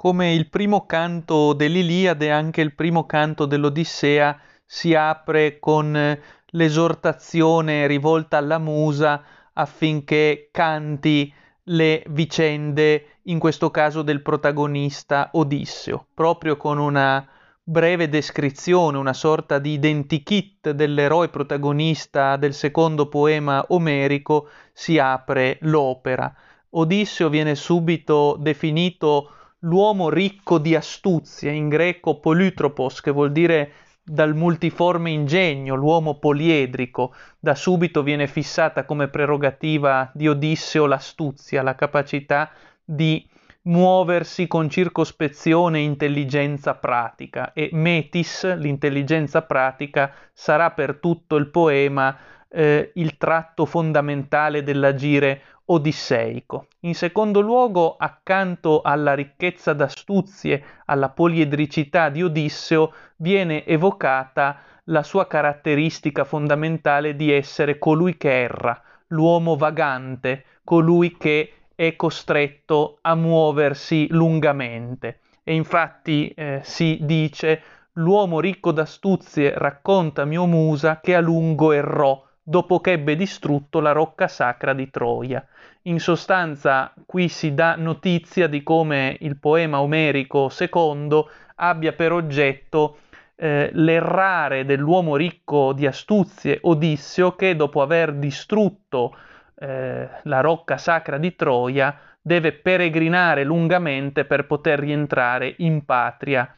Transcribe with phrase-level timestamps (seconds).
[0.00, 8.38] come il primo canto dell'Iliade, anche il primo canto dell'Odissea si apre con l'esortazione rivolta
[8.38, 11.30] alla musa affinché canti
[11.64, 17.28] le vicende, in questo caso del protagonista Odisseo, proprio con una
[17.62, 26.34] breve descrizione, una sorta di identikit dell'eroe protagonista del secondo poema omerico, si apre l'opera.
[26.70, 34.34] Odisseo viene subito definito l'uomo ricco di astuzia, in greco polytropos, che vuol dire dal
[34.34, 42.50] multiforme ingegno, l'uomo poliedrico, da subito viene fissata come prerogativa di Odisseo l'astuzia, la capacità
[42.84, 43.24] di
[43.62, 47.52] muoversi con circospezione e intelligenza pratica.
[47.52, 52.16] E metis, l'intelligenza pratica, sarà per tutto il poema
[52.48, 55.42] eh, il tratto fondamentale dell'agire
[55.72, 56.66] odisseico.
[56.80, 65.26] In secondo luogo, accanto alla ricchezza d'astuzie, alla poliedricità di Odisseo, viene evocata la sua
[65.26, 74.08] caratteristica fondamentale di essere colui che erra, l'uomo vagante, colui che è costretto a muoversi
[74.10, 75.20] lungamente.
[75.44, 77.62] E infatti eh, si dice
[77.94, 83.92] l'uomo ricco d'astuzie racconta mio Musa che a lungo errò dopo che ebbe distrutto la
[83.92, 85.46] rocca sacra di Troia.
[85.82, 92.98] In sostanza qui si dà notizia di come il poema omerico secondo abbia per oggetto
[93.36, 99.16] eh, l'errare dell'uomo ricco di astuzie Odisseo che dopo aver distrutto
[99.54, 106.52] eh, la rocca sacra di Troia deve peregrinare lungamente per poter rientrare in patria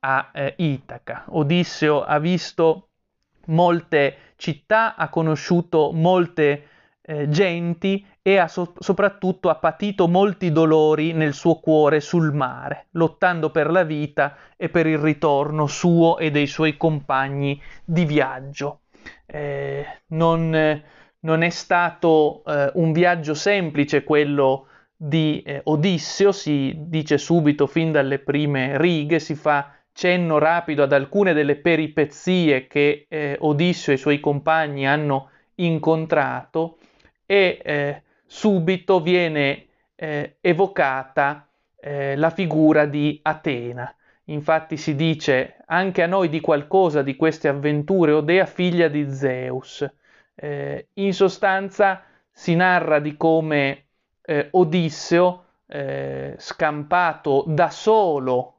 [0.00, 1.24] a eh, Itaca.
[1.28, 2.85] Odisseo ha visto
[3.46, 6.68] molte città, ha conosciuto molte
[7.02, 12.86] eh, genti e ha so- soprattutto ha patito molti dolori nel suo cuore sul mare,
[12.92, 18.80] lottando per la vita e per il ritorno suo e dei suoi compagni di viaggio.
[19.24, 20.82] Eh, non,
[21.20, 24.66] non, è stato eh, un viaggio semplice quello
[24.96, 30.92] di eh, Odisseo, si dice subito fin dalle prime righe, si fa cenno rapido ad
[30.92, 36.76] alcune delle peripezie che eh, Odisseo e i suoi compagni hanno incontrato
[37.24, 41.48] e eh, subito viene eh, evocata
[41.80, 43.90] eh, la figura di Atena.
[44.24, 49.82] Infatti si dice anche a noi di qualcosa di queste avventure, Odea figlia di Zeus.
[50.34, 53.84] Eh, in sostanza si narra di come
[54.20, 55.40] eh, Odisseo,
[56.36, 58.58] scampato da solo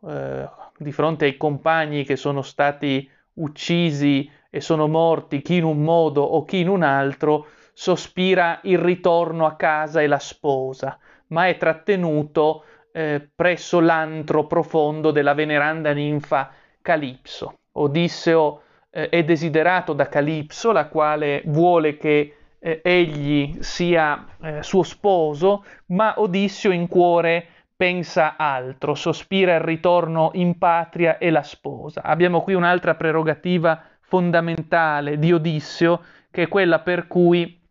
[0.78, 6.24] di fronte ai compagni che sono stati uccisi e sono morti chi in un modo
[6.24, 11.58] o chi in un altro, sospira il ritorno a casa e la sposa, ma è
[11.58, 16.52] trattenuto eh, presso l'antro profondo della veneranda ninfa
[16.82, 17.60] Calipso.
[17.74, 24.84] Odisseo eh, è desiderato da Calipso, la quale vuole che eh, egli sia eh, suo
[24.84, 32.02] sposo, ma Odisseo in cuore pensa altro, sospira il ritorno in patria e la sposa.
[32.02, 36.02] Abbiamo qui un'altra prerogativa fondamentale di Odisseo,
[36.32, 37.62] che è quella per cui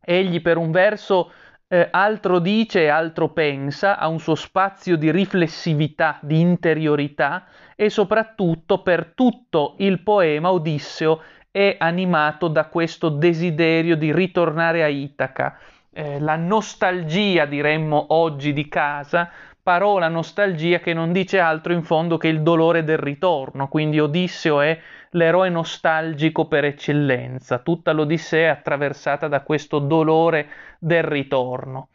[0.00, 1.32] egli per un verso
[1.66, 7.46] eh, altro dice e altro pensa, ha un suo spazio di riflessività, di interiorità
[7.76, 11.20] e soprattutto per tutto il poema Odisseo
[11.50, 15.58] è animato da questo desiderio di ritornare a Itaca.
[15.90, 19.30] Eh, la nostalgia, diremmo oggi, di casa,
[19.68, 24.62] parola nostalgia che non dice altro in fondo che il dolore del ritorno, quindi Odisseo
[24.62, 24.80] è
[25.10, 30.46] l'eroe nostalgico per eccellenza, tutta l'Odissea è attraversata da questo dolore
[30.78, 31.88] del ritorno.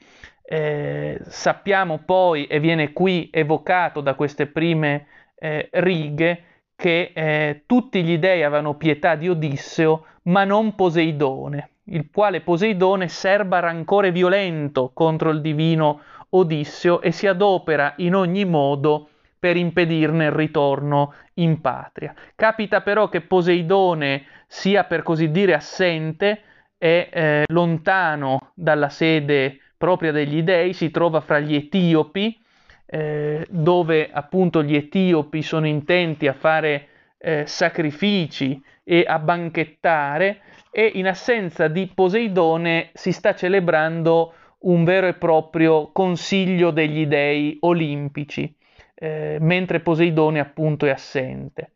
[0.43, 6.43] Eh, sappiamo poi, e viene qui evocato da queste prime eh, righe,
[6.75, 13.07] che eh, tutti gli dei avevano pietà di Odisseo, ma non Poseidone, il quale Poseidone
[13.07, 20.25] serba rancore violento contro il divino Odisseo e si adopera in ogni modo per impedirne
[20.25, 22.13] il ritorno in patria.
[22.35, 26.41] Capita però che Poseidone sia per così dire assente
[26.77, 32.39] e eh, lontano dalla sede propria degli dei, si trova fra gli etiopi,
[32.85, 36.87] eh, dove appunto gli etiopi sono intenti a fare
[37.25, 44.33] eh, sacrifici e a banchettare e in assenza di Poseidone si sta celebrando
[44.63, 48.53] un vero e proprio consiglio degli dei olimpici,
[48.93, 51.71] eh, mentre Poseidone appunto è assente.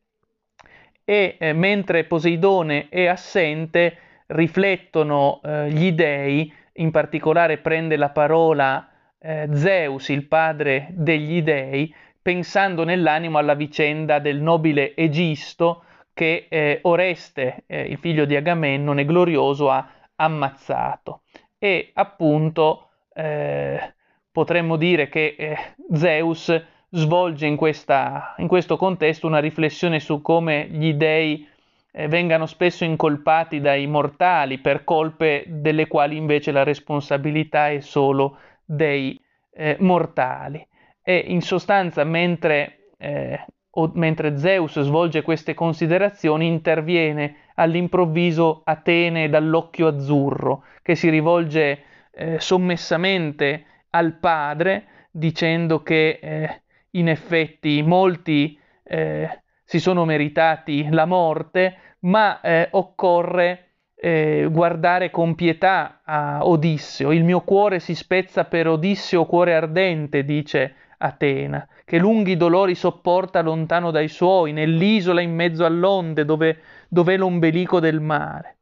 [1.06, 3.98] E eh, mentre Poseidone è assente,
[4.28, 8.90] riflettono eh, gli dei, in particolare prende la parola
[9.20, 11.94] eh, Zeus, il padre degli dei,
[12.28, 15.84] pensando nell'animo alla vicenda del nobile Egisto
[16.14, 21.22] che eh, Oreste, eh, il figlio di Agamennone, glorioso, ha ammazzato.
[21.58, 23.94] E appunto eh,
[24.30, 25.58] potremmo dire che eh,
[25.94, 31.48] Zeus svolge in, questa, in, questo contesto una riflessione su come gli dei
[31.94, 38.38] eh, vengano spesso incolpati dai mortali per colpe delle quali invece la responsabilità è solo
[38.66, 39.18] dei
[39.54, 40.68] eh, mortali
[41.10, 43.40] e in sostanza mentre, eh,
[43.70, 52.42] o, mentre Zeus svolge queste considerazioni interviene all'improvviso Atene dall'occhio azzurro che si rivolge eh,
[52.42, 56.62] sommessamente al padre dicendo che eh,
[56.92, 65.36] in effetti molti eh, si sono meritati la morte, ma eh, occorre eh, guardare con
[65.36, 67.14] pietà a Odisseo.
[67.14, 73.42] Il mio cuore si spezza per Odisseo, cuore ardente, dice Atena, che lunghi dolori sopporta
[73.42, 78.58] lontano dai suoi, nell'isola in mezzo all'onde dove, dove è l'ombelico del mare.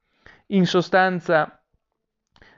[0.47, 1.61] In sostanza,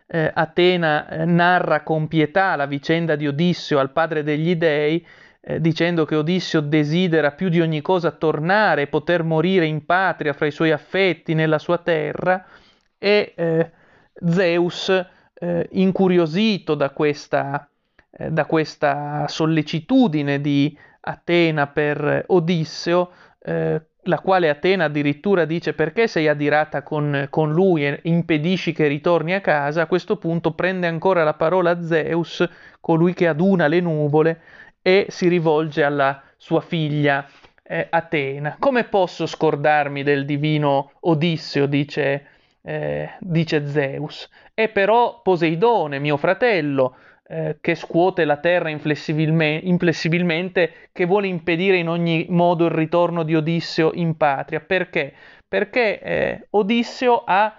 [0.08, 5.06] eh, Atena eh, narra con pietà la vicenda di Odisseo al padre degli dei,
[5.42, 10.34] eh, dicendo che Odisseo desidera più di ogni cosa tornare e poter morire in patria
[10.34, 12.46] fra i suoi affetti nella sua terra,
[12.98, 13.72] e eh,
[14.26, 17.70] Zeus, eh, incuriosito da questa
[18.12, 26.08] eh, da questa sollecitudine di Atena per Odisseo, eh, la quale Atena addirittura dice perché
[26.08, 30.88] sei adirata con, con, lui e impedisci che ritorni a casa, a questo punto prende
[30.88, 32.48] ancora la parola Zeus,
[32.80, 34.42] colui che aduna le nuvole,
[34.82, 37.28] e si rivolge alla sua figlia
[37.64, 38.56] eh, Atena.
[38.60, 42.26] Come posso scordarmi del divino Odisseo, dice,
[42.62, 44.30] eh, dice Zeus.
[44.54, 46.96] E però Poseidone, mio fratello,
[47.30, 53.36] eh, che scuote la terra inflessibilmente, che vuole impedire in ogni modo il ritorno di
[53.36, 54.62] Odisseo in patria.
[54.62, 55.14] Perché?
[55.46, 57.54] Perché eh, Odisseo ha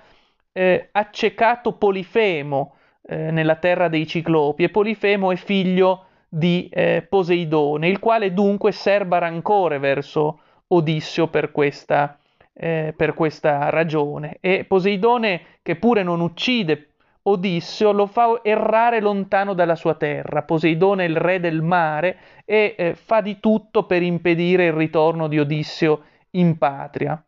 [0.52, 6.70] eh, accecato Polifemo eh, nella terra dei Ciclopi e Polifemo è figlio di
[7.08, 12.18] Poseidone, il quale dunque serba rancore verso Odisseo per questa,
[12.52, 14.36] per questa ragione.
[14.40, 16.88] E Poseidone, che pure non uccide
[17.28, 20.42] Odisseo lo fa errare lontano dalla sua terra.
[20.42, 25.28] Poseidone è il re del mare e eh, fa di tutto per impedire il ritorno
[25.28, 26.02] di Odisseo
[26.32, 27.22] in patria.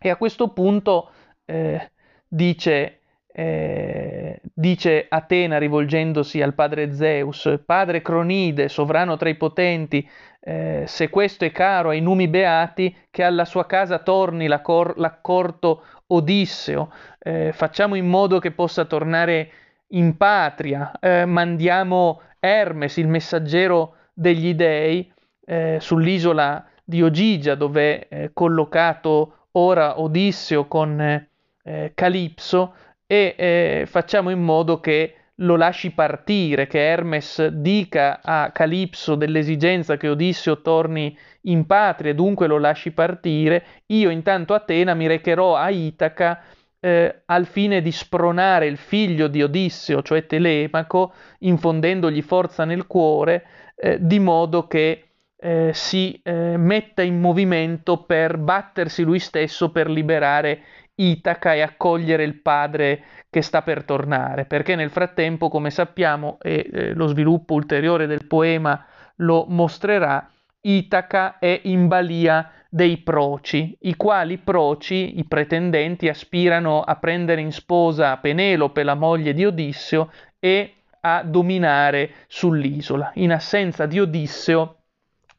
[0.00, 1.10] E a questo punto
[1.44, 1.90] eh,
[2.28, 10.08] dice, eh, dice Atena rivolgendosi al padre Zeus, padre Cronide, sovrano tra i potenti,
[10.48, 16.90] eh, se questo è caro ai numi beati, che alla sua casa torni l'accorto Odisseo,
[17.18, 19.50] eh, facciamo in modo che possa tornare
[19.88, 25.12] in patria, eh, mandiamo Hermes, il messaggero degli dei,
[25.44, 32.74] eh, sull'isola di Ogigia, dove è collocato ora Odisseo con eh, Calipso,
[33.06, 39.96] e eh, facciamo in modo che lo lasci partire, che Hermes dica a Calipso dell'esigenza
[39.96, 45.70] che Odisseo torni in patria dunque lo lasci partire, io intanto Atena mi recherò a
[45.70, 46.42] Itaca
[46.80, 53.46] eh, al fine di spronare il figlio di Odisseo, cioè Telemaco, infondendogli forza nel cuore,
[53.76, 55.04] eh, di modo che
[55.40, 60.62] eh, si eh, metta in movimento per battersi lui stesso per liberare
[61.00, 66.68] Itaca e accogliere il padre che sta per tornare, perché nel frattempo, come sappiamo, e
[66.72, 68.84] eh, lo sviluppo ulteriore del poema
[69.16, 70.28] lo mostrerà,
[70.60, 77.52] Itaca è in balia dei proci, i quali proci, i pretendenti, aspirano a prendere in
[77.52, 83.12] sposa Penelope, la moglie di Odisseo, e a dominare sull'isola.
[83.14, 84.76] In assenza di Odisseo,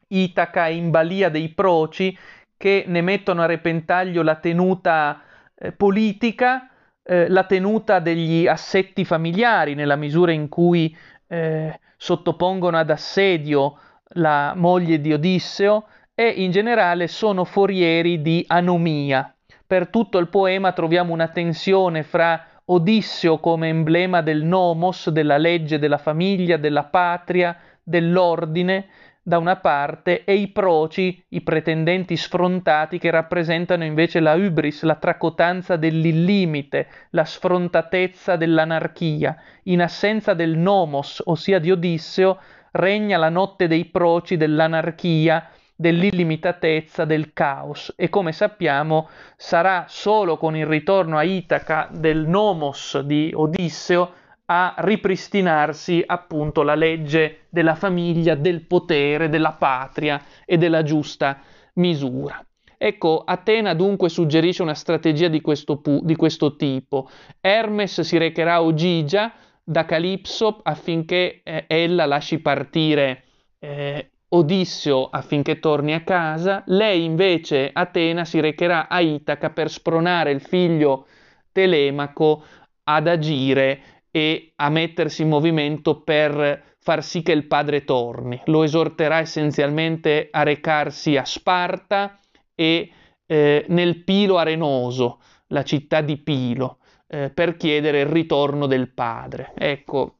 [0.08, 2.16] Itaca è in balia dei proci
[2.56, 5.22] che ne mettono a repentaglio la tenuta
[5.62, 6.70] eh, politica,
[7.02, 13.78] eh, la tenuta degli assetti familiari, nella misura in cui eh, sottopongono ad assedio
[14.14, 19.34] la moglie di Odisseo e in generale sono forieri di anomia.
[19.66, 25.78] Per tutto il poema troviamo una tensione fra Odisseo come emblema del nomos, della legge,
[25.78, 28.86] della famiglia, della patria, dell'ordine,
[29.22, 34.94] da una parte e i proci, i pretendenti sfrontati che rappresentano invece la hubris, la
[34.94, 39.36] tracotanza dell'illimite, la sfrontatezza dell'anarchia.
[39.64, 42.38] In assenza del nomos, ossia di Odisseo,
[42.72, 45.50] regna la notte dei proci dell'anarchia,
[45.80, 53.00] dell'illimitatezza, del caos e come sappiamo sarà solo con il ritorno a Itaca del nomos
[53.00, 54.12] di Odisseo
[54.52, 61.40] a ripristinarsi appunto la legge della famiglia, del potere, della patria e della giusta
[61.74, 62.44] misura.
[62.76, 67.08] Ecco, Atena dunque suggerisce una strategia di questo, pu- di questo tipo.
[67.40, 73.22] Hermes si recherà a Ogigia da Calipso affinché eh, ella lasci partire
[73.60, 80.32] eh, Odisseo affinché torni a casa, lei invece, Atena, si recherà a Itaca per spronare
[80.32, 81.06] il figlio
[81.52, 82.42] Telemaco
[82.84, 88.40] ad agire e a mettersi in movimento per far sì che il padre torni.
[88.46, 92.18] Lo esorterà essenzialmente a recarsi a Sparta
[92.54, 92.90] e
[93.26, 99.52] eh, nel Pilo Arenoso, la città di Pilo, eh, per chiedere il ritorno del padre.
[99.56, 100.16] Ecco,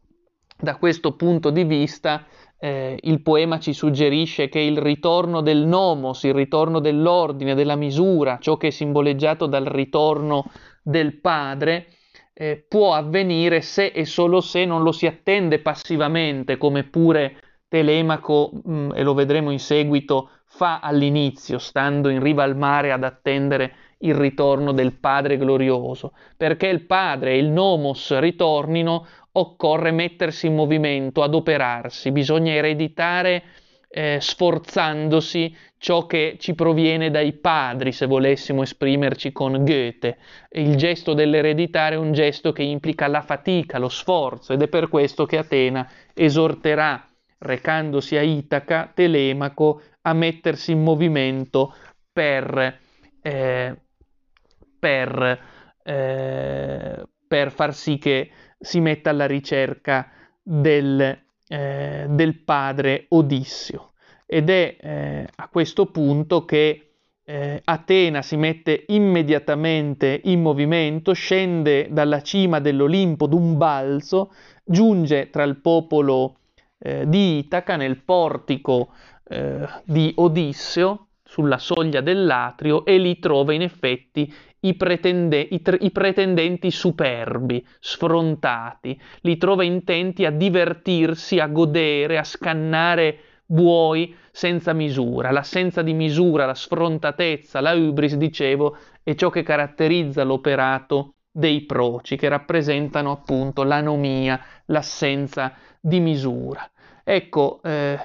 [0.56, 2.26] da questo punto di vista
[2.58, 8.38] eh, il poema ci suggerisce che il ritorno del nomos, il ritorno dell'ordine, della misura,
[8.38, 10.44] ciò che è simboleggiato dal ritorno
[10.82, 11.86] del padre,
[12.40, 17.36] eh, può avvenire se e solo se non lo si attende passivamente, come pure
[17.68, 22.92] Telemaco, mh, mm, e lo vedremo in seguito, fa all'inizio, stando in riva al mare
[22.92, 26.14] ad attendere il ritorno del Padre glorioso.
[26.34, 33.42] Perché il Padre e il Nomos ritornino, occorre mettersi in movimento, adoperarsi, bisogna ereditare
[33.92, 40.18] eh, sforzandosi ciò che ci proviene dai padri, se volessimo esprimerci con Goethe.
[40.50, 44.88] Il gesto dell'ereditare è un gesto che implica la fatica, lo sforzo, ed è per
[44.88, 51.74] questo che Atena esorterà, recandosi a Itaca, Telemaco a mettersi in movimento
[52.12, 52.78] per,
[53.22, 53.76] eh,
[54.78, 55.40] per,
[55.82, 60.10] eh, per far sì che si metta alla ricerca
[60.42, 61.18] del,
[61.50, 63.90] eh, del padre Odissio.
[64.24, 66.92] Ed è eh, a questo punto che
[67.24, 74.32] eh, Atena si mette immediatamente in movimento, scende dalla cima dell'Olimpo d'un balzo,
[74.64, 76.38] giunge tra il popolo
[76.78, 78.92] eh, di Itaca nel portico
[79.28, 85.78] eh, di Odisseo, sulla soglia dell'atrio, e lì trova in effetti i, pretende- i, tre-
[85.80, 94.72] i, pretendenti superbi, sfrontati, li trova intenti a divertirsi, a godere, a scannare buoi senza
[94.72, 95.30] misura.
[95.30, 102.16] L'assenza di misura, la sfrontatezza, la hubris, dicevo, è ciò che caratterizza l'operato dei proci,
[102.16, 106.68] che rappresentano appunto l'anomia, l'assenza di misura.
[107.02, 107.98] Ecco, eh,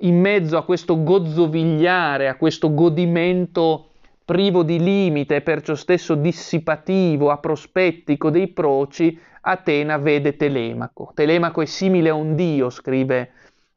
[0.00, 3.91] in mezzo a questo gozzovigliare, a questo godimento
[4.32, 11.12] privo di limite e perciò stesso dissipativo, aprospettico dei proci, Atena vede Telemaco.
[11.14, 13.32] Telemaco è simile a un dio, scrive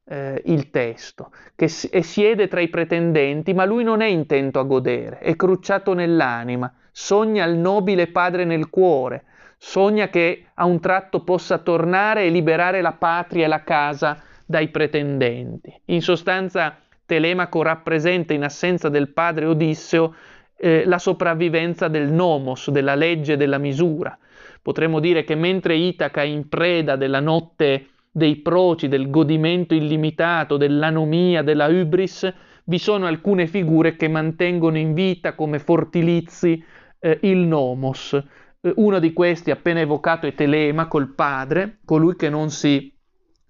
[0.05, 4.63] eh, il testo, che s- siede tra i pretendenti, ma lui non è intento a
[4.63, 9.25] godere, è crucciato nell'anima, sogna il nobile padre nel cuore,
[9.57, 14.69] sogna che a un tratto possa tornare e liberare la patria e la casa dai
[14.69, 15.81] pretendenti.
[15.87, 20.15] In sostanza, Telemaco rappresenta in assenza del padre Odisseo
[20.57, 24.17] eh, la sopravvivenza del nomos, della legge della misura.
[24.61, 30.57] Potremmo dire che mentre Itaca è in preda della notte dei proci, del godimento illimitato,
[30.57, 32.33] dell'anomia, della hubris,
[32.63, 36.63] vi sono alcune figure che mantengono in vita come fortilizi
[36.99, 38.13] eh, il nomos.
[38.13, 42.91] Eh, uno di questi appena evocato è Telemaco, il padre, colui che non si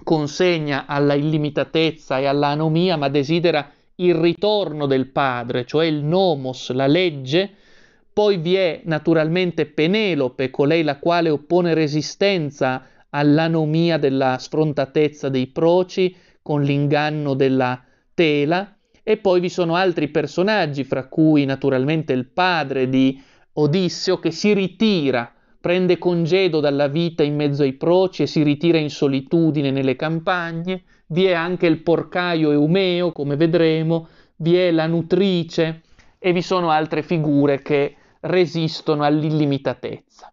[0.04, 6.88] consegna alla illimitatezza e all'anomia, ma desidera il ritorno del padre, cioè il nomos, la
[6.88, 7.50] legge,
[8.12, 16.16] poi vi è naturalmente Penelope, colei la quale oppone resistenza all'anomia della sfrontatezza dei proci
[16.42, 17.84] con l'inganno della
[18.14, 23.22] tela, e poi vi sono altri personaggi, fra cui naturalmente il padre di
[23.54, 25.32] Odisseo che si ritira,
[25.66, 30.84] prende congedo dalla vita in mezzo ai proci e si ritira in solitudine nelle campagne,
[31.08, 35.82] vi è anche il porcaio Eumeo, come vedremo, vi è la nutrice
[36.20, 40.32] e vi sono altre figure che resistono all'illimitatezza.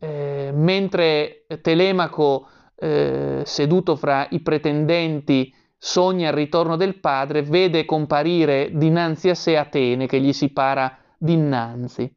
[0.00, 8.70] Eh, mentre Telemaco, eh, seduto fra i pretendenti, sogna il ritorno del padre, vede comparire
[8.72, 12.15] dinanzi a sé Atene che gli si para dinanzi.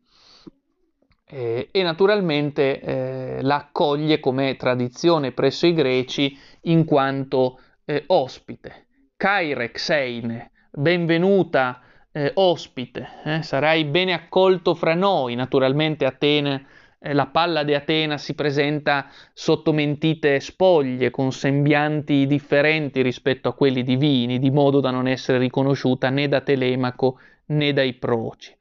[1.32, 8.88] Eh, e naturalmente eh, la accoglie come tradizione presso i greci in quanto eh, ospite.
[9.16, 11.82] Kairexeine, benvenuta
[12.12, 15.36] eh, ospite, eh, sarai bene accolto fra noi.
[15.36, 16.66] Naturalmente Atene,
[16.98, 23.54] eh, la palla di Atena si presenta sotto mentite spoglie, con sembianti differenti rispetto a
[23.54, 28.58] quelli divini, di modo da non essere riconosciuta né da Telemaco né dai proci.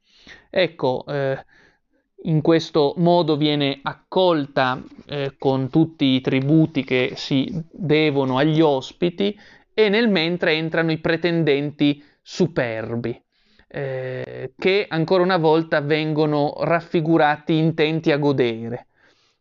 [0.51, 1.45] Ecco, eh,
[2.23, 9.39] in questo modo viene accolta eh, con tutti i tributi che si devono agli ospiti
[9.73, 13.23] e nel mentre entrano i pretendenti superbi,
[13.69, 18.89] eh, che ancora una volta vengono raffigurati intenti a godere,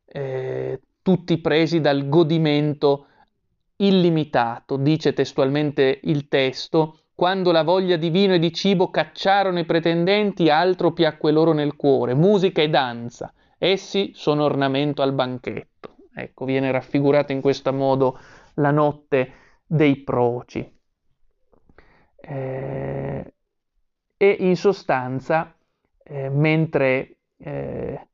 [0.05, 3.07] eh, tutti presi dal godimento
[3.77, 9.65] illimitato, dice testualmente il testo, quando la voglia di vino e di cibo cacciarono i
[9.65, 13.33] pretendenti, altro piacque loro nel cuore, musica e danza.
[13.57, 15.95] Essi sono ornamento al banchetto.
[16.13, 18.19] Ecco, viene raffigurata in questo modo
[18.57, 19.31] la notte
[19.65, 20.79] dei proci.
[22.17, 23.33] Eh,
[24.15, 25.57] e in sostanza,
[26.03, 28.07] eh, mentre eh,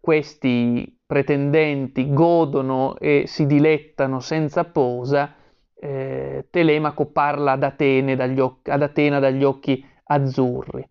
[0.00, 5.34] questi pretendenti godono e si dilettano senza posa,
[5.80, 10.86] eh, Telemaco parla ad, Atene dagli occhi, ad Atena dagli occhi azzurri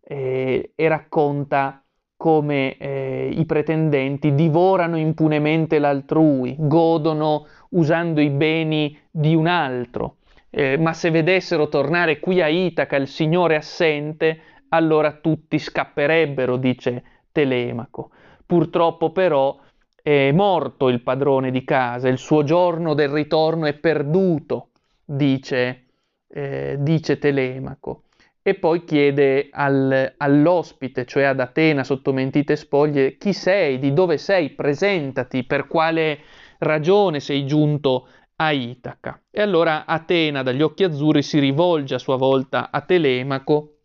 [0.00, 1.82] eh, e racconta
[2.16, 10.18] come eh, i pretendenti divorano impunemente l'altrui, godono usando i beni di un altro,
[10.50, 17.02] eh, ma se vedessero tornare qui a Itaca il signore assente, allora tutti scapperebbero, dice
[17.32, 18.10] Telemaco.
[18.46, 19.58] Purtroppo però
[20.02, 24.70] è morto il padrone di casa, il suo giorno del ritorno è perduto,
[25.04, 25.84] dice,
[26.28, 28.02] eh, dice Telemaco.
[28.42, 34.18] E poi chiede al, all'ospite, cioè ad Atena sotto mentite spoglie, chi sei, di dove
[34.18, 36.18] sei, presentati, per quale
[36.58, 39.20] ragione sei giunto a Itaca.
[39.30, 43.76] E allora Atena dagli occhi azzurri si rivolge a sua volta a Telemaco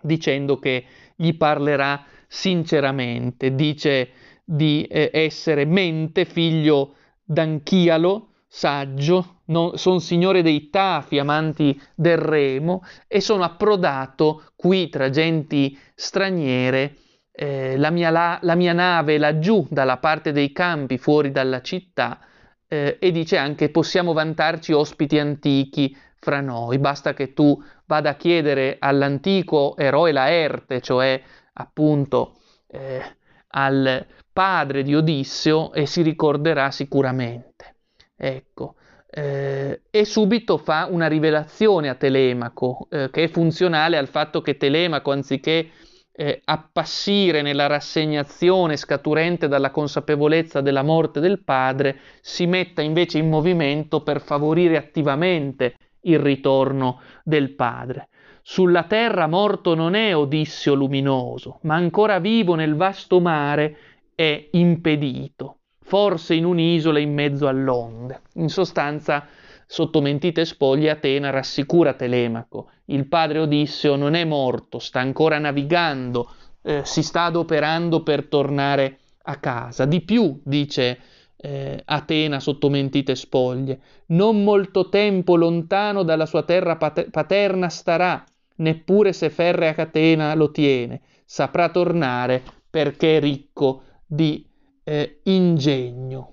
[0.00, 4.10] dicendo che gli parlerà sinceramente, dice
[4.44, 6.94] di eh, essere mente, figlio
[7.24, 15.10] d'Anchialo, saggio, non, sono signore dei Tafi, amanti del remo, e sono approdato qui tra
[15.10, 16.96] genti straniere,
[17.32, 22.20] eh, la, mia, la, la, mia, nave laggiù dalla parte dei campi, fuori dalla città,
[22.68, 28.14] eh, e dice anche possiamo vantarci ospiti antichi fra noi, basta che tu vada a
[28.14, 31.20] chiedere all'antico eroe Laerte, cioè
[31.54, 33.00] appunto eh,
[33.48, 37.76] al padre di Odisseo e si ricorderà sicuramente.
[38.16, 38.76] Ecco.
[39.14, 44.56] Eh, e subito fa una rivelazione a Telemaco, eh, che è funzionale al fatto che
[44.56, 45.70] Telemaco, anziché
[46.14, 53.28] eh, appassire nella rassegnazione scaturente dalla consapevolezza della morte del padre, si metta invece in
[53.28, 58.08] movimento per favorire attivamente il ritorno del padre.
[58.44, 63.76] Sulla terra morto non è Odisseo luminoso, ma ancora vivo nel vasto mare
[64.22, 68.20] è impedito, forse in un'isola in mezzo all'onde.
[68.34, 69.26] In sostanza,
[69.66, 72.70] sotto mentite spoglie, Atena rassicura Telemaco.
[72.86, 76.30] Il padre Odisseo non è morto, sta ancora navigando,
[76.62, 79.86] eh, si sta adoperando per tornare a casa.
[79.86, 80.98] Di più, dice
[81.36, 88.24] eh, Atena sotto mentite spoglie, non molto tempo lontano dalla sua terra paterna starà,
[88.56, 93.82] neppure se ferrea catena lo tiene, saprà tornare perché è ricco
[94.12, 94.46] di
[94.84, 96.32] eh, ingegno,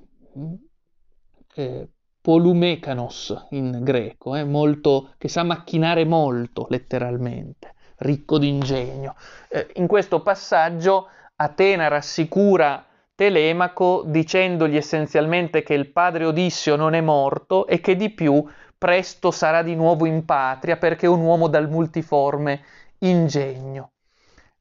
[1.55, 1.87] eh,
[2.19, 9.15] polumekanos in greco, eh, molto, che sa macchinare molto letteralmente, ricco di ingegno.
[9.47, 17.01] Eh, in questo passaggio Atena rassicura Telemaco dicendogli essenzialmente che il padre Odisseo non è
[17.01, 18.45] morto e che di più
[18.77, 22.61] presto sarà di nuovo in patria perché è un uomo dal multiforme
[22.99, 23.91] ingegno.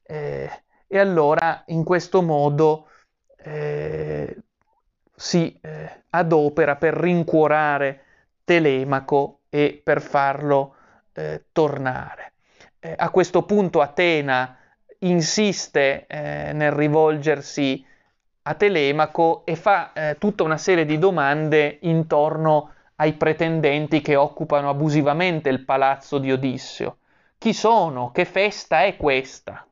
[0.03, 0.49] Eh,
[0.87, 2.85] e allora in questo modo
[3.49, 4.37] eh,
[5.15, 8.03] si eh, adopera per rincuorare
[8.43, 10.75] Telemaco e per farlo
[11.13, 12.33] eh, tornare.
[12.79, 14.55] Eh, a questo punto Atena
[14.99, 17.83] insiste eh, nel rivolgersi
[18.43, 24.69] a Telemaco e fa eh, tutta una serie di domande intorno ai pretendenti che occupano
[24.69, 26.97] abusivamente il palazzo di Odisseo.
[27.37, 28.11] Chi sono?
[28.11, 29.65] Che festa è questa?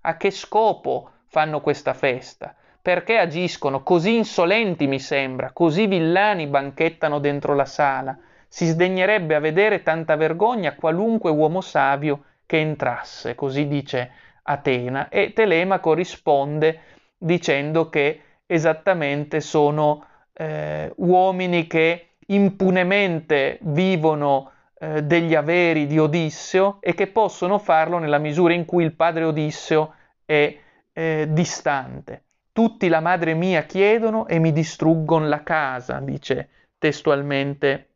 [0.00, 2.54] A che scopo fanno questa festa?
[2.80, 8.16] Perché agiscono così insolenti, mi sembra, così villani banchettano dentro la sala?
[8.48, 14.10] Si sdegnerebbe a vedere tanta vergogna qualunque uomo savio che entrasse, così dice
[14.42, 16.80] Atena, e Telemaco risponde
[17.18, 26.94] dicendo che esattamente sono eh, uomini che impunemente vivono eh, degli averi di Odisseo e
[26.94, 30.56] che possono farlo nella misura in cui il padre Odisseo è
[30.98, 32.24] eh, distante.
[32.50, 37.90] Tutti la madre mia chiedono e mi distruggono la casa, dice testualmente,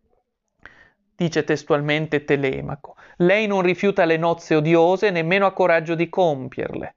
[1.17, 2.95] dice testualmente Telemaco.
[3.17, 6.95] Lei non rifiuta le nozze odiose, nemmeno ha coraggio di compierle.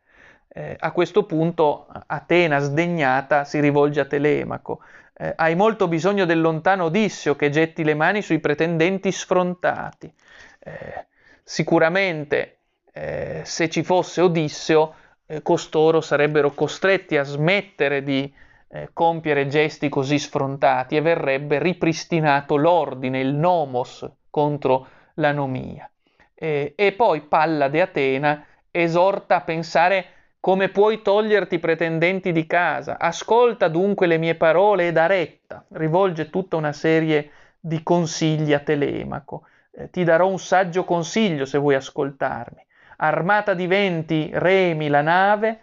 [0.47, 4.81] Eh, a questo punto Atena, sdegnata, si rivolge a Telemaco.
[5.17, 10.13] Eh, hai molto bisogno del lontano Odisseo che getti le mani sui pretendenti sfrontati.
[10.59, 11.07] Eh,
[11.43, 12.59] sicuramente,
[12.93, 14.93] eh, se ci fosse Odisseo,
[15.25, 18.31] eh, costoro sarebbero costretti a smettere di
[18.67, 25.89] eh, compiere gesti così sfrontati e verrebbe ripristinato l'ordine, il nomos contro l'anomia.
[26.33, 30.05] Eh, e poi Pallade Atena esorta a pensare
[30.39, 32.99] come puoi toglierti i pretendenti di casa.
[32.99, 35.65] Ascolta dunque le mie parole e da retta.
[35.69, 39.47] Rivolge tutta una serie di consigli a Telemaco.
[39.71, 42.63] Eh, ti darò un saggio consiglio se vuoi ascoltarmi.
[42.97, 45.60] Armata di venti remi la nave,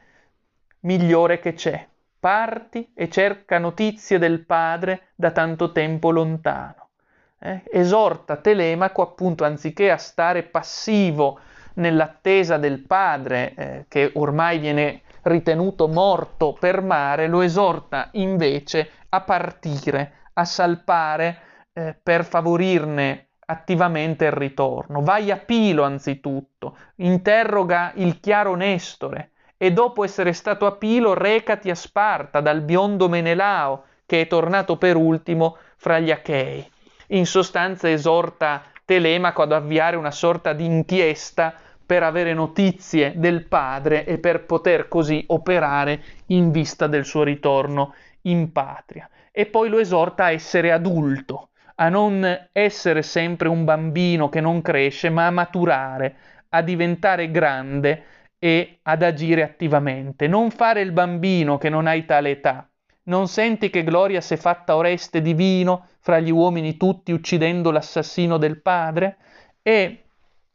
[0.80, 1.86] migliore che c'è.
[2.18, 6.90] Parti e cerca notizie del padre da tanto tempo lontano.
[7.38, 7.62] Eh?
[7.70, 11.40] Esorta Telemaco appunto anziché a stare passivo
[11.74, 19.20] nell'attesa del padre eh, che ormai viene ritenuto morto per mare, lo esorta invece a
[19.22, 21.38] partire, a salpare
[21.72, 25.02] eh, per favorirne attivamente il ritorno.
[25.02, 31.70] Vai a Pilo anzitutto, interroga il chiaro Nestore e dopo essere stato a Pilo recati
[31.70, 36.68] a Sparta dal biondo Menelao che è tornato per ultimo fra gli Achei.
[37.08, 44.04] In sostanza esorta Telemaco ad avviare una sorta di inchiesta per avere notizie del padre
[44.04, 49.08] e per poter così operare in vista del suo ritorno in patria.
[49.30, 54.62] E poi lo esorta a essere adulto, a non essere sempre un bambino che non
[54.62, 56.16] cresce, ma a maturare,
[56.50, 58.04] a diventare grande
[58.38, 60.26] e ad agire attivamente.
[60.26, 62.68] Non fare il bambino che non hai tale età.
[63.04, 68.38] Non senti che Gloria si è fatta Oreste divino fra gli uomini tutti uccidendo l'assassino
[68.38, 69.16] del padre?
[69.62, 70.04] E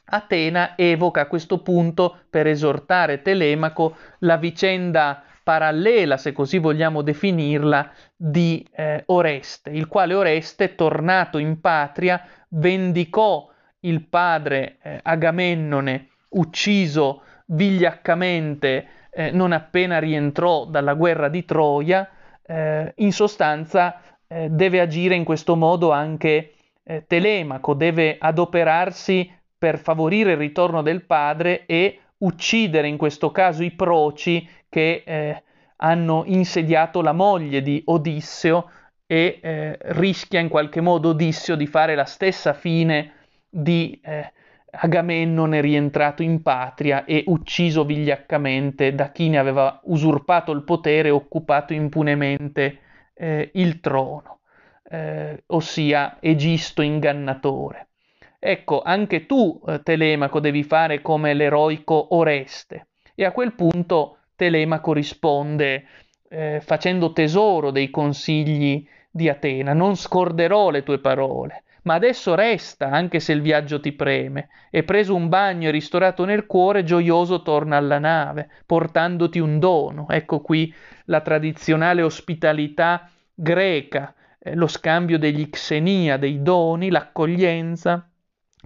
[0.09, 7.89] Atena evoca a questo punto, per esortare Telemaco, la vicenda parallela, se così vogliamo definirla,
[8.17, 13.49] di eh, Oreste, il quale Oreste, tornato in patria, vendicò
[13.81, 22.09] il padre eh, Agamennone, ucciso vigliaccamente eh, non appena rientrò dalla guerra di Troia,
[22.45, 29.79] eh, in sostanza eh, deve agire in questo modo anche eh, Telemaco, deve adoperarsi per
[29.79, 35.43] favorire il ritorno del padre e uccidere in questo caso i proci che eh,
[35.77, 38.69] hanno insediato la moglie di Odisseo
[39.07, 43.13] e eh, rischia in qualche modo Odisseo di fare la stessa fine
[43.49, 44.31] di eh,
[44.69, 51.11] Agamennone rientrato in patria e ucciso vigliaccamente da chi ne aveva usurpato il potere e
[51.11, 52.79] occupato impunemente
[53.15, 54.41] eh, il trono,
[54.91, 57.87] eh, ossia Egisto ingannatore.
[58.37, 62.89] Ecco, anche tu, eh, Telemaco, devi fare come l'eroico Oreste.
[63.15, 65.85] E a quel punto Telemaco risponde
[66.29, 72.91] eh, facendo tesoro dei consigli di Atena, non scorderò le tue parole, ma adesso resta,
[72.91, 77.41] anche se il viaggio ti preme, e preso un bagno e ristorato nel cuore, gioioso
[77.41, 80.05] torna alla nave, portandoti un dono.
[80.07, 80.71] Ecco qui
[81.05, 88.07] la tradizionale ospitalità greca, eh, lo scambio degli xenia, dei doni, l'accoglienza,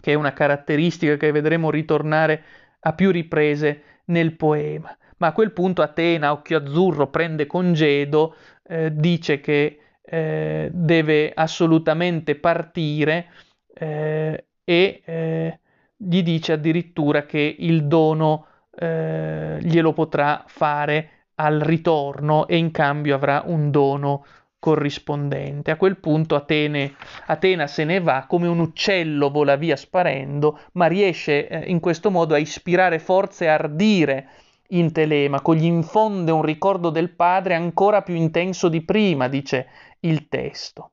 [0.02, 2.44] che è una caratteristica che vedremo ritornare
[2.82, 4.94] a più riprese nel poema.
[5.22, 12.36] Ma a quel punto Atena, occhio azzurro, prende congedo, eh, dice che eh, deve assolutamente
[12.36, 13.28] partire
[13.72, 15.60] eh, e eh,
[15.96, 23.14] gli dice addirittura che il dono eh, glielo potrà fare al ritorno e in cambio
[23.14, 24.26] avrà un dono
[24.58, 25.70] corrispondente.
[25.70, 26.96] A quel punto Atene,
[27.28, 32.10] Atena se ne va come un uccello vola via sparendo, ma riesce eh, in questo
[32.10, 34.30] modo a ispirare forze e ardire
[34.72, 39.68] in Telemaco, gli infonde un ricordo del padre ancora più intenso di prima, dice
[40.02, 40.92] il testo.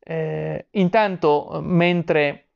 [0.00, 2.46] Eh, intanto, mentre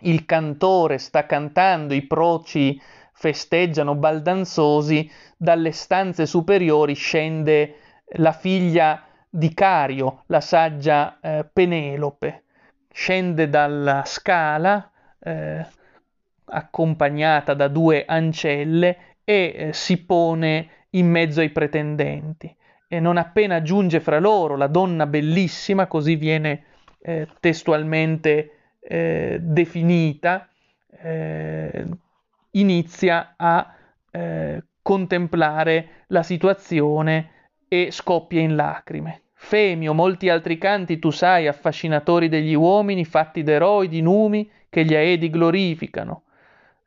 [0.00, 2.80] il cantore sta cantando, i proci
[3.12, 7.76] festeggiano baldanzosi, dalle stanze superiori scende
[8.16, 12.44] la figlia di Cario, la saggia eh, Penelope,
[12.92, 15.66] scende dalla scala eh,
[16.44, 22.56] accompagnata da due ancelle e eh, si pone in mezzo ai pretendenti.
[22.88, 26.64] E non appena giunge fra loro la donna bellissima, così viene
[27.02, 30.48] eh, testualmente eh, definita,
[31.02, 31.86] eh,
[32.52, 33.74] inizia a
[34.82, 39.20] contemplare la situazione e scoppia in lacrime.
[39.34, 44.94] Femio, molti altri canti tu sai, affascinatori degli uomini, fatti d'eroi, di numi, che gli
[44.96, 46.22] aedi glorificano.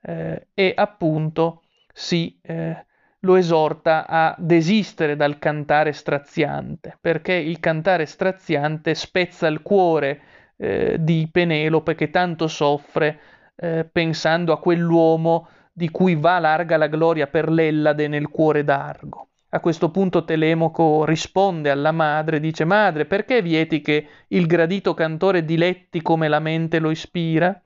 [0.01, 1.60] Eh, e appunto
[1.93, 2.85] si, eh,
[3.19, 10.21] lo esorta a desistere dal cantare straziante, perché il cantare straziante spezza il cuore
[10.57, 13.19] eh, di Penelope che tanto soffre
[13.55, 19.27] eh, pensando a quell'uomo di cui va larga la gloria per l'Ellade nel cuore d'Argo.
[19.53, 25.43] A questo punto Telemaco risponde alla madre, dice Madre, perché vieti che il gradito cantore
[25.43, 27.61] diletti come la mente lo ispira?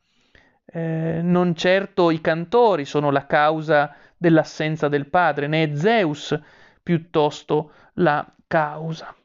[0.66, 6.36] Eh, non certo i cantori sono la causa dell'assenza del padre, né è Zeus
[6.82, 9.16] piuttosto la causa.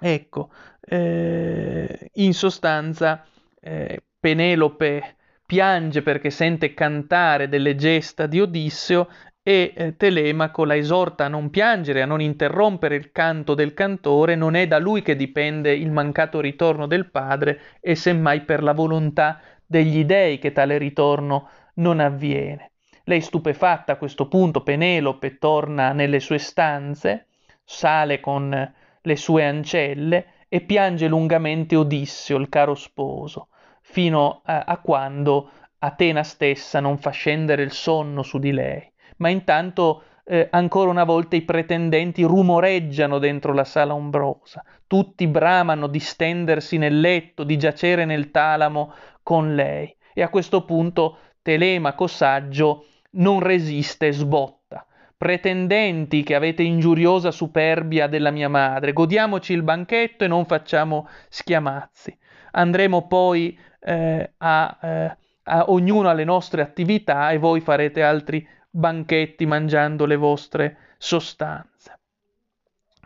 [0.00, 3.26] Ecco, eh, in sostanza
[3.60, 9.08] eh, Penelope piange perché sente cantare delle gesta di Odisseo
[9.42, 14.36] e eh, Telemaco la esorta a non piangere, a non interrompere il canto del cantore,
[14.36, 18.74] non è da lui che dipende il mancato ritorno del padre e semmai per la
[18.74, 22.69] volontà degli dei che tale ritorno non avviene.
[23.10, 27.26] Lei stupefatta a questo punto, Penelope torna nelle sue stanze,
[27.64, 33.48] sale con le sue ancelle e piange lungamente Odisseo, il caro sposo,
[33.80, 39.28] fino a, a quando Atena stessa non fa scendere il sonno su di lei ma
[39.28, 45.98] intanto eh, ancora una volta i pretendenti rumoreggiano dentro la sala ombrosa, tutti bramano di
[45.98, 48.94] stendersi nel letto, di giacere nel talamo
[49.24, 49.92] con lei.
[50.14, 54.86] E a questo punto Telemaco saggio non resiste sbotta.
[55.16, 62.16] Pretendenti che avete ingiuriosa superbia della mia madre, godiamoci il banchetto e non facciamo schiamazzi.
[62.52, 69.44] Andremo poi eh, a, eh, a ognuno alle nostre attività e voi farete altri banchetti
[69.46, 71.98] mangiando le vostre sostanze.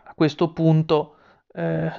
[0.05, 1.15] A questo punto,
[1.53, 1.91] eh,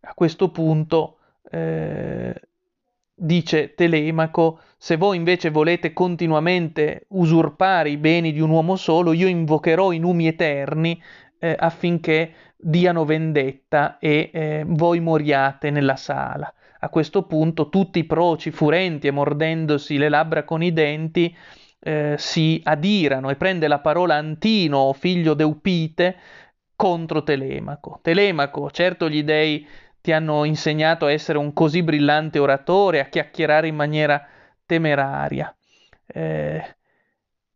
[0.00, 1.18] a questo punto
[1.50, 2.34] eh,
[3.14, 9.26] dice Telemaco, se voi invece volete continuamente usurpare i beni di un uomo solo, io
[9.26, 11.02] invocherò i numi eterni
[11.38, 16.52] eh, affinché diano vendetta e eh, voi moriate nella sala.
[16.80, 21.34] A questo punto tutti i proci, furenti e mordendosi le labbra con i denti,
[21.80, 26.14] eh, si adirano e prende la parola Antino, figlio d'Eupite,
[26.76, 28.00] contro Telemaco.
[28.02, 29.66] Telemaco, certo gli dei
[30.02, 34.28] ti hanno insegnato a essere un così brillante oratore, a chiacchierare in maniera
[34.66, 35.54] temeraria.
[36.06, 36.76] Eh,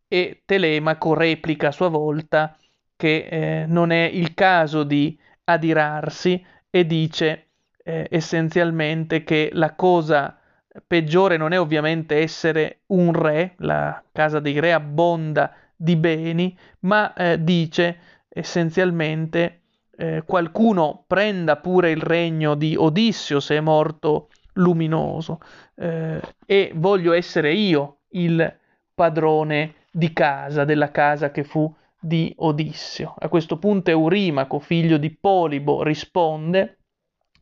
[0.07, 2.57] e Telemaco replica a sua volta
[2.95, 7.47] che eh, non è il caso di adirarsi e dice
[7.83, 10.39] eh, essenzialmente che la cosa
[10.85, 17.13] peggiore non è ovviamente essere un re, la casa dei re abbonda di beni, ma
[17.13, 19.61] eh, dice essenzialmente
[19.95, 25.39] eh, qualcuno prenda pure il regno di Odissio se è morto luminoso
[25.75, 28.57] eh, e voglio essere io il
[28.93, 33.15] padrone di casa, della casa che fu di Odissio.
[33.17, 36.77] A questo punto Eurimaco, figlio di Polibo, risponde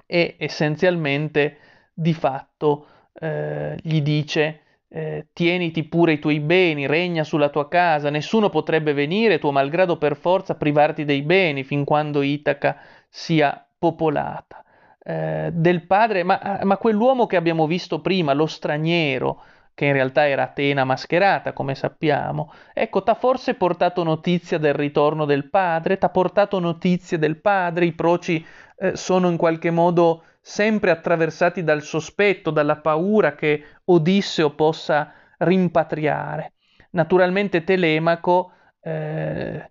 [0.06, 1.58] e essenzialmente
[1.94, 2.88] di fatto
[3.20, 8.94] eh, gli dice eh, tieniti pure i tuoi beni, regna sulla tua casa, nessuno potrebbe
[8.94, 12.78] venire, tuo malgrado per forza, privarti dei beni fin quando Itaca
[13.10, 14.64] sia popolata.
[15.10, 19.42] Eh, del padre, ma, ma quell'uomo che abbiamo visto prima, lo straniero,
[19.74, 25.24] che in realtà era Atena mascherata, come sappiamo, ecco, t'ha forse portato notizia del ritorno
[25.24, 28.46] del padre, t'ha portato notizie del padre, i proci
[28.80, 36.52] eh, sono in qualche modo sempre attraversati dal sospetto, dalla paura che Odisseo possa rimpatriare.
[36.90, 39.70] Naturalmente Telemaco, eh,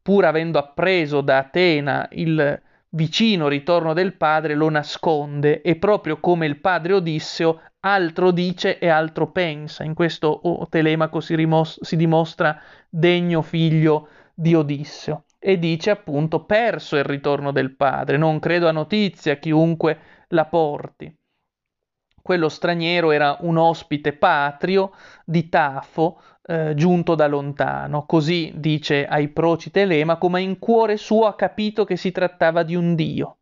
[0.00, 2.62] pur avendo appreso da Atena il
[2.94, 8.88] vicino ritorno del padre, lo nasconde e proprio come il padre Odisseo altro dice e
[8.88, 9.84] altro pensa.
[9.84, 16.96] In questo Telemaco si, rimos- si dimostra degno figlio di Odisseo e dice appunto perso
[16.96, 21.14] il ritorno del padre, non credo a notizia chiunque la porti.
[22.24, 24.92] Quello straniero era un ospite patrio
[25.26, 31.26] di Tafo, eh, giunto da lontano, così dice ai proci Telemaco, ma in cuore suo
[31.26, 33.40] ha capito che si trattava di un dio.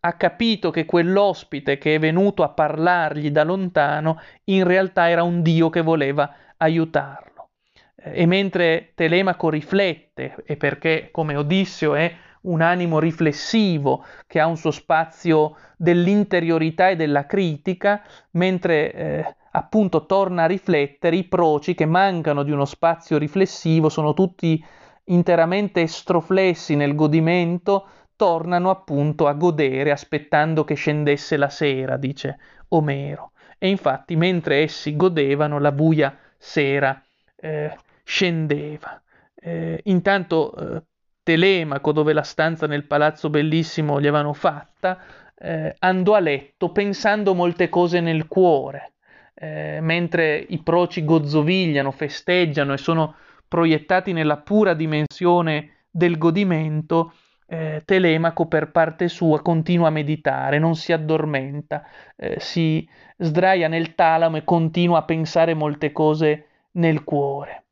[0.00, 5.40] Ha capito che quell'ospite che è venuto a parlargli da lontano in realtà era un
[5.40, 7.48] dio che voleva aiutarlo.
[7.94, 12.14] E mentre Telemaco riflette, e perché come Odisseo è
[12.48, 20.06] un animo riflessivo che ha un suo spazio dell'interiorità e della critica, mentre eh, appunto
[20.06, 24.62] torna a riflettere, i proci che mancano di uno spazio riflessivo sono tutti
[25.04, 33.32] interamente estroflessi nel godimento, tornano appunto a godere aspettando che scendesse la sera, dice Omero.
[33.58, 37.00] E infatti mentre essi godevano la buia sera
[37.36, 39.00] eh, scendeva.
[39.34, 40.82] Eh, intanto eh,
[41.28, 44.98] Telemaco, dove la stanza nel palazzo bellissimo gli avevano fatta,
[45.36, 48.92] eh, andò a letto pensando molte cose nel cuore,
[49.34, 53.14] eh, mentre i proci gozzovigliano, festeggiano e sono
[53.46, 57.12] proiettati nella pura dimensione del godimento,
[57.46, 61.84] eh, Telemaco per parte sua continua a meditare, non si addormenta,
[62.16, 62.88] eh, si
[63.18, 67.64] sdraia nel talamo e continua a pensare molte cose nel cuore.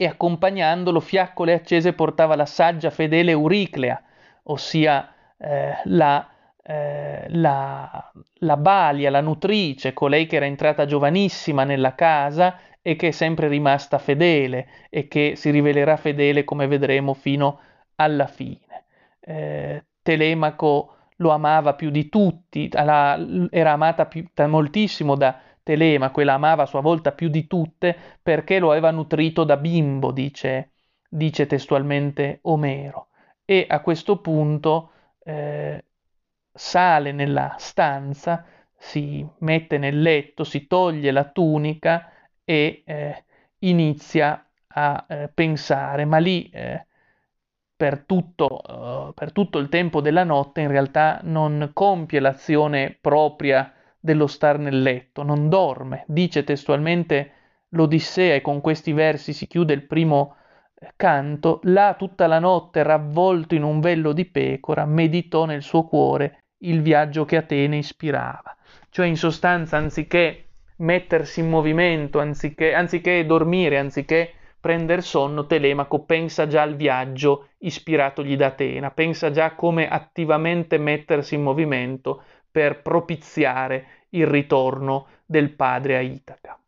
[0.00, 4.00] E accompagnandolo, fiaccole accese portava la saggia fedele Euriclea,
[4.44, 6.28] ossia eh, la,
[6.62, 13.08] eh, la, la Balia, la nutrice, colei che era entrata giovanissima nella casa e che
[13.08, 17.58] è sempre rimasta fedele e che si rivelerà fedele, come vedremo, fino
[17.96, 18.84] alla fine.
[19.18, 23.18] Eh, Telemaco lo amava più di tutti, la,
[23.50, 27.94] era amata più, moltissimo da Telemaco e la amava a sua volta più di tutte
[28.22, 30.72] perché lo aveva nutrito da bimbo, dice,
[31.10, 33.08] dice testualmente Omero.
[33.44, 34.92] E a questo punto
[35.24, 35.84] eh,
[36.50, 38.46] sale nella stanza,
[38.78, 42.12] si mette nel letto, si toglie la tunica
[42.44, 43.24] e eh,
[43.58, 46.86] inizia a eh, pensare, ma lì eh,
[47.76, 53.72] per tutto, uh, per tutto il tempo della notte in realtà non compie l'azione propria
[54.08, 56.04] dello star nel letto, non dorme.
[56.06, 57.32] Dice testualmente
[57.70, 60.36] l'Odissea e con questi versi si chiude il primo
[60.78, 65.84] eh, canto, là tutta la notte ravvolto in un vello di pecora, meditò nel suo
[65.84, 68.56] cuore il viaggio che Atene ispirava.
[68.88, 70.44] Cioè in sostanza anziché
[70.76, 78.36] mettersi in movimento, anziché, anziché dormire, anziché prender sonno, Telemaco pensa già al viaggio ispiratogli
[78.36, 85.96] da Atena, pensa già come attivamente mettersi in movimento per propiziare il ritorno del padre
[85.96, 86.58] a Itaca.